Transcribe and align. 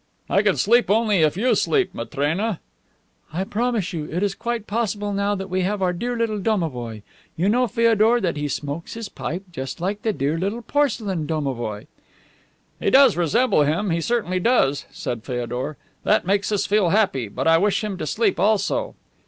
"I 0.31 0.41
can 0.41 0.57
sleep 0.57 0.89
only 0.89 1.17
if 1.17 1.37
you 1.37 1.53
sleep, 1.53 1.93
Matrena." 1.93 2.59
"I 3.31 3.43
promise 3.43 3.93
you. 3.93 4.09
It 4.11 4.23
is 4.23 4.33
quite 4.33 4.65
possible 4.65 5.13
now 5.13 5.35
that 5.35 5.47
we 5.47 5.61
have 5.61 5.79
our 5.83 5.93
dear 5.93 6.17
little 6.17 6.39
domovoi. 6.39 7.03
You 7.37 7.49
know, 7.49 7.67
Feodor, 7.67 8.19
that 8.19 8.35
he 8.35 8.47
smokes 8.47 8.95
his 8.95 9.09
pipe 9.09 9.43
just 9.51 9.79
like 9.79 10.01
the 10.01 10.11
dear 10.11 10.39
little 10.39 10.63
porcelain 10.63 11.27
domovoi." 11.27 11.85
"He 12.79 12.89
does 12.89 13.15
resemble 13.15 13.61
him, 13.61 13.91
he 13.91 14.01
certainly 14.01 14.39
does," 14.39 14.85
said 14.89 15.23
Feodor. 15.23 15.77
"That 16.03 16.25
makes 16.25 16.51
us 16.51 16.65
feel 16.65 16.89
happy, 16.89 17.27
but 17.27 17.45
I 17.47 17.59
wish 17.59 17.83
him 17.83 17.95
to 17.99 18.07
sleep 18.07 18.39
also." 18.39 18.95